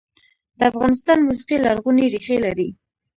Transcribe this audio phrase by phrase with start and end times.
[0.57, 2.69] د افغانستان موسیقي لرغونې ریښې لري